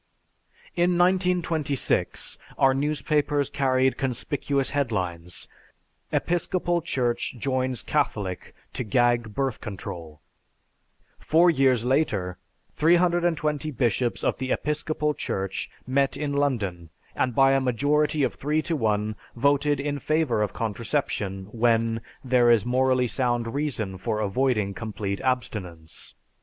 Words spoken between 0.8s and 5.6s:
1926, our newspapers carried conspicuous headlines,